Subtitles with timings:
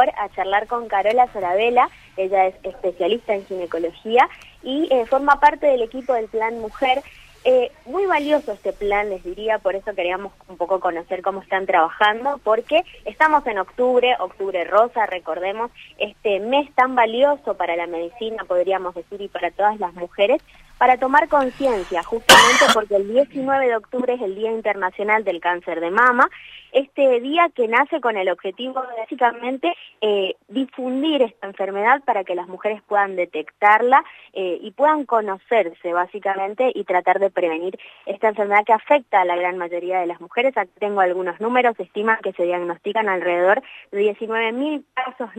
[0.00, 4.28] a charlar con Carola Sorabela, ella es especialista en ginecología
[4.62, 7.02] y eh, forma parte del equipo del Plan Mujer.
[7.42, 11.66] Eh, muy valioso este plan, les diría, por eso queríamos un poco conocer cómo están
[11.66, 18.44] trabajando, porque estamos en octubre, octubre rosa, recordemos, este mes tan valioso para la medicina,
[18.44, 20.40] podríamos decir, y para todas las mujeres,
[20.78, 25.80] para tomar conciencia, justamente porque el 19 de octubre es el Día Internacional del Cáncer
[25.80, 26.30] de Mama,
[26.72, 32.34] este día que nace con el objetivo de básicamente eh, difundir esta enfermedad para que
[32.34, 38.64] las mujeres puedan detectarla eh, y puedan conocerse básicamente y tratar de prevenir esta enfermedad
[38.64, 40.56] que afecta a la gran mayoría de las mujeres.
[40.56, 45.30] Aquí tengo algunos números, se estima que se diagnostican alrededor de 19.000 casos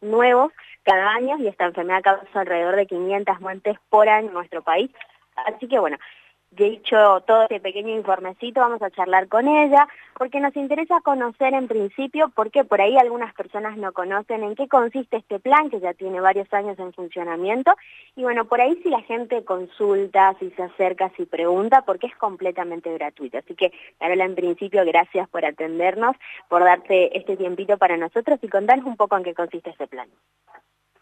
[0.00, 0.52] nuevos
[0.84, 4.90] cada año y esta enfermedad causa alrededor de 500 muertes por año en nuestro país.
[5.46, 5.98] Así que bueno,
[6.50, 11.68] dicho todo este pequeño informecito, vamos a charlar con ella, porque nos interesa conocer en
[11.68, 15.94] principio, porque por ahí algunas personas no conocen en qué consiste este plan, que ya
[15.94, 17.74] tiene varios años en funcionamiento,
[18.16, 22.16] y bueno, por ahí si la gente consulta, si se acerca, si pregunta, porque es
[22.16, 23.38] completamente gratuito.
[23.38, 26.16] Así que, Carola, en principio, gracias por atendernos,
[26.48, 30.08] por darte este tiempito para nosotros y contarnos un poco en qué consiste este plan.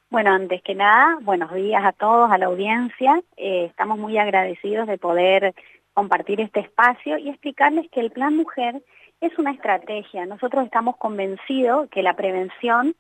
[0.09, 3.21] Bueno, antes que nada, buenos días a todos, a la audiencia.
[3.37, 5.53] Eh, estamos muy agradecidos de poder
[5.95, 8.85] compartir este espacio y explicarles que el Plan Mujer
[9.21, 10.25] es una estrategia.
[10.25, 12.95] Nosotros estamos convencidos que la prevención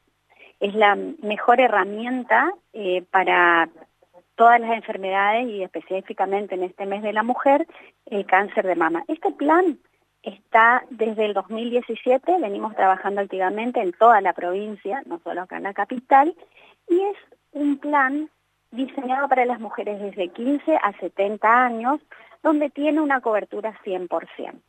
[0.58, 3.68] es la mejor herramienta eh, para
[4.34, 7.68] todas las enfermedades y específicamente en este mes de la mujer,
[8.06, 9.04] el cáncer de mama.
[9.06, 9.78] Este plan
[10.22, 15.62] está desde el 2017, venimos trabajando activamente en toda la provincia, no solo acá en
[15.62, 16.34] la capital,
[16.88, 17.16] y es
[17.52, 18.30] un plan
[18.70, 22.00] diseñado para las mujeres desde 15 a 70 años,
[22.42, 24.60] donde tiene una cobertura 100%.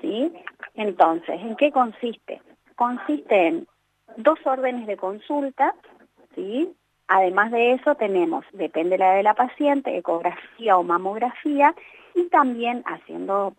[0.00, 0.32] ¿sí?
[0.74, 2.40] Entonces, ¿en qué consiste?
[2.76, 3.66] Consiste en
[4.16, 5.74] dos órdenes de consulta,
[6.34, 6.74] ¿sí?
[7.06, 11.74] Además de eso tenemos, depende la de la paciente, ecografía o mamografía,
[12.14, 13.54] y también haciendo,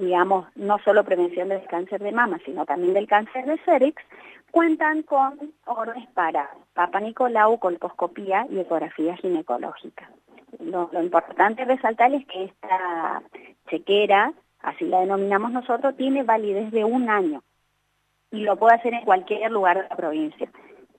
[0.00, 4.02] digamos, no solo prevención del cáncer de mama, sino también del cáncer de cervix,
[4.50, 10.10] cuentan con órdenes para Papa Nicolau, colposcopía y ecografía ginecológica.
[10.58, 13.22] Lo, importante resaltar es que esta
[13.68, 17.42] chequera, así la denominamos nosotros, tiene validez de un año
[18.32, 20.50] y lo puede hacer en cualquier lugar de la provincia.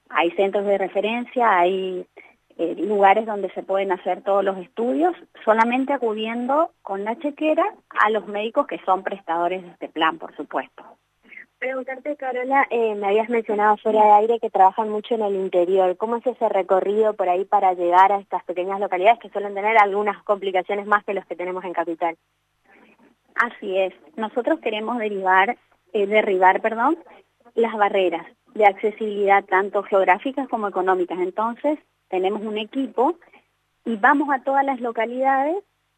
[0.10, 2.06] Hay centros de referencia, hay
[2.58, 8.10] eh, lugares donde se pueden hacer todos los estudios, solamente acudiendo con la chequera a
[8.10, 10.84] los médicos que son prestadores de este plan, por supuesto.
[11.62, 15.96] Preguntarte, Carola, eh, me habías mencionado fuera de aire que trabajan mucho en el interior.
[15.96, 19.78] ¿Cómo es ese recorrido por ahí para llegar a estas pequeñas localidades que suelen tener
[19.78, 22.18] algunas complicaciones más que los que tenemos en Capital?
[23.36, 23.94] Así es.
[24.16, 25.56] Nosotros queremos derivar,
[25.94, 26.98] eh, derribar perdón,
[27.54, 28.26] las barreras
[28.56, 31.20] de accesibilidad tanto geográficas como económicas.
[31.20, 31.78] Entonces,
[32.12, 33.18] tenemos un equipo
[33.86, 35.56] y vamos a todas las localidades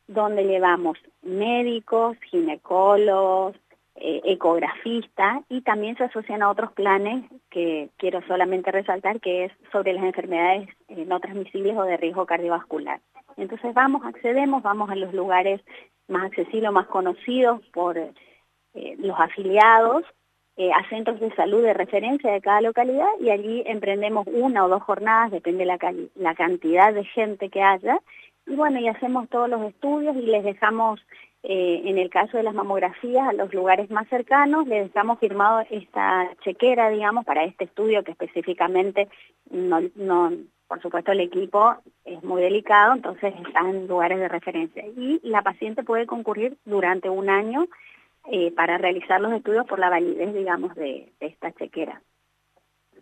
[0.07, 3.55] donde llevamos médicos, ginecólogos,
[3.95, 9.51] eh, ecografista y también se asocian a otros planes que quiero solamente resaltar que es
[9.71, 13.01] sobre las enfermedades eh, no transmisibles o de riesgo cardiovascular.
[13.37, 15.61] Entonces vamos, accedemos, vamos a los lugares
[16.07, 18.11] más accesibles, más conocidos por eh,
[18.97, 20.03] los afiliados,
[20.57, 24.83] a centros de salud de referencia de cada localidad y allí emprendemos una o dos
[24.83, 25.77] jornadas, depende la,
[26.15, 27.99] la cantidad de gente que haya,
[28.45, 30.99] y bueno, y hacemos todos los estudios y les dejamos
[31.45, 35.65] eh, en el caso de las mamografías, a los lugares más cercanos, les dejamos firmado
[35.69, 39.09] esta chequera, digamos, para este estudio que específicamente,
[39.49, 40.31] no, no,
[40.69, 41.75] por supuesto el equipo
[42.05, 44.85] es muy delicado, entonces está en lugares de referencia.
[44.95, 47.67] Y la paciente puede concurrir durante un año
[48.31, 52.01] eh, para realizar los estudios por la validez, digamos, de esta chequera.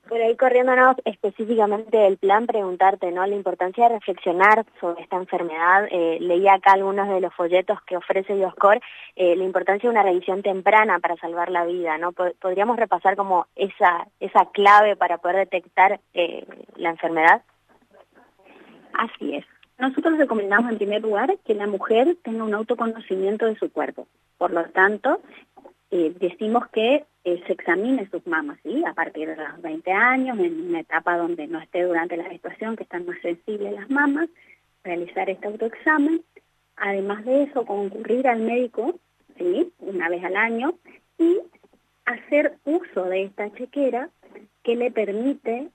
[0.08, 3.26] Por ahí corriéndonos específicamente del plan, preguntarte, ¿no?
[3.26, 5.88] La importancia de reflexionar sobre esta enfermedad.
[5.92, 8.82] Eh, leía acá algunos de los folletos que ofrece Dioscor,
[9.16, 12.14] eh, la importancia de una revisión temprana para salvar la vida, ¿no?
[12.14, 16.46] ¿Podríamos repasar como esa, esa clave para poder detectar eh,
[16.76, 17.44] la enfermedad?
[18.94, 19.46] Así es.
[19.82, 24.08] Nosotros recomendamos en primer lugar que la mujer tenga un autoconocimiento de su cuerpo.
[24.38, 25.22] Por lo tanto,
[25.90, 28.84] eh, decimos que eh, se examine sus mamas, ¿sí?
[28.86, 32.76] A partir de los 20 años, en una etapa donde no esté durante la gestación,
[32.76, 34.30] que están más sensibles las mamas,
[34.84, 36.22] realizar este autoexamen.
[36.76, 39.00] Además de eso, concurrir al médico,
[39.40, 39.74] ¿sí?
[39.80, 40.76] Una vez al año,
[41.18, 41.40] y
[42.06, 44.12] hacer uso de esta chequera
[44.62, 45.70] que le permite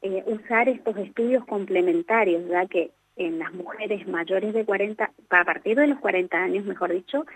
[0.00, 5.76] eh, usar estos estudios complementarios, ya que en las mujeres mayores de 40, a partir
[5.76, 7.26] de los 40 años, mejor dicho,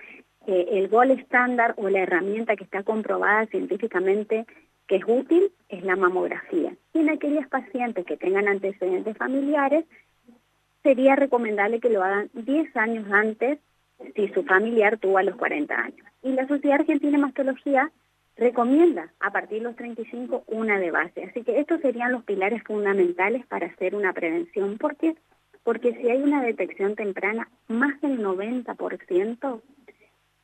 [0.46, 4.46] el gol estándar o la herramienta que está comprobada científicamente
[4.86, 6.74] que es útil es la mamografía.
[6.94, 9.84] Y en aquellas pacientes que tengan antecedentes familiares,
[10.82, 13.58] sería recomendable que lo hagan 10 años antes
[14.14, 16.06] si su familiar tuvo a los 40 años.
[16.22, 17.90] Y la Sociedad Argentina de Mastología
[18.36, 21.24] recomienda a partir de los 35 una de base.
[21.24, 24.78] Así que estos serían los pilares fundamentales para hacer una prevención.
[24.78, 25.16] ¿Por qué?
[25.66, 29.60] Porque si hay una detección temprana, más del 90%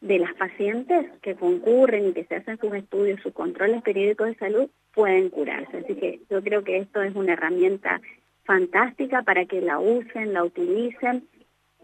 [0.00, 4.34] de las pacientes que concurren y que se hacen sus estudios, sus controles periódicos de
[4.34, 5.76] salud, pueden curarse.
[5.76, 8.00] Así que yo creo que esto es una herramienta
[8.42, 11.28] fantástica para que la usen, la utilicen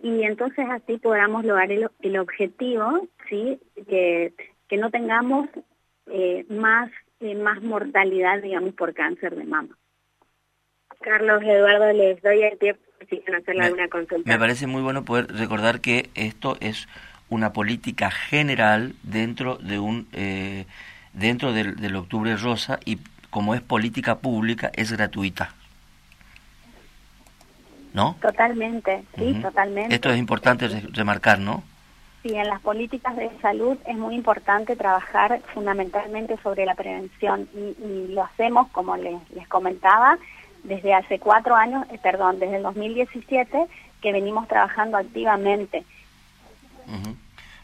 [0.03, 3.61] y entonces así podamos lograr el, objetivo, ¿sí?
[3.89, 4.33] Que,
[4.67, 5.49] que no tengamos
[6.07, 6.91] eh, más,
[7.21, 9.79] eh, más mortalidad, digamos, por cáncer de mama.
[11.01, 14.31] Carlos Eduardo, les doy el tiempo si quieren hacerle alguna consulta.
[14.31, 16.89] Me parece muy bueno poder recordar que esto es
[17.29, 20.67] una política general dentro de un eh,
[21.13, 22.99] dentro del, del Octubre Rosa y
[23.31, 25.55] como es política pública es gratuita.
[27.95, 28.17] ¿No?
[28.21, 29.95] Totalmente, sí, totalmente.
[29.95, 31.65] Esto es importante remarcar, ¿no?
[32.23, 38.13] Sí, en las políticas de salud es muy importante trabajar fundamentalmente sobre la prevención y,
[38.13, 40.19] lo hacemos, como les, les, comentaba,
[40.65, 43.67] desde hace cuatro años, eh, perdón, desde el 2017
[44.01, 45.85] que venimos trabajando activamente.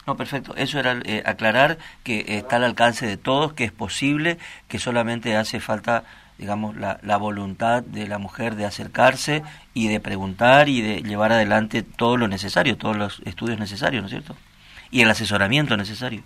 [0.06, 0.54] No, perfecto.
[0.56, 4.38] Eso era eh, aclarar que está al alcance de todos, que es posible,
[4.68, 6.04] que solamente hace falta,
[6.36, 9.42] digamos, la, la, voluntad de la mujer de acercarse
[9.72, 14.08] y de preguntar y de llevar adelante todo lo necesario, todos los estudios necesarios, ¿no
[14.08, 14.36] es cierto?
[14.90, 16.22] Y el asesoramiento necesario.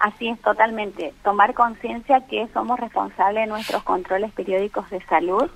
[0.00, 1.12] Así es, totalmente.
[1.24, 5.50] Tomar conciencia que somos responsables de nuestros controles periódicos de salud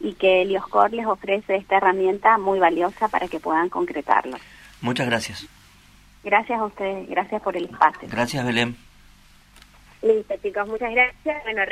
[0.00, 4.36] y que el IOSCOR les ofrece esta herramienta muy valiosa para que puedan concretarlo.
[4.82, 5.46] Muchas gracias.
[6.22, 8.08] Gracias a ustedes, gracias por el espacio.
[8.10, 8.76] Gracias, Belén.
[10.02, 11.42] Listo, chicos, muchas gracias.
[11.44, 11.64] Bueno,